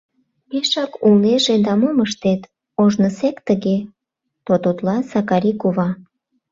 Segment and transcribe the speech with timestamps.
[0.49, 2.41] —Пешак улнеже да мом ыштет,
[2.81, 3.77] ожнысек тыге,—
[4.45, 5.89] тототла Сакари кува.